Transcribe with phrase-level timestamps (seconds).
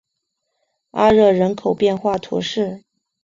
[0.93, 2.81] 阿热人口变化图示